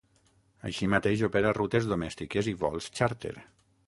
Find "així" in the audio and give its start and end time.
0.69-0.87